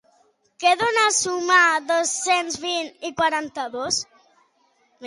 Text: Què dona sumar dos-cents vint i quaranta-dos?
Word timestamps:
Què 0.63 0.71
dona 0.79 1.03
sumar 1.17 1.59
dos-cents 1.91 2.59
vint 2.65 2.91
i 3.11 3.13
quaranta-dos? 3.23 4.03